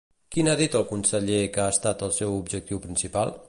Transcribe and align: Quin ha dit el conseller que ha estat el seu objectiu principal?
Quin 0.35 0.47
ha 0.51 0.55
dit 0.61 0.77
el 0.79 0.85
conseller 0.91 1.37
que 1.57 1.63
ha 1.65 1.69
estat 1.75 2.03
el 2.09 2.17
seu 2.19 2.35
objectiu 2.41 2.83
principal? 2.87 3.37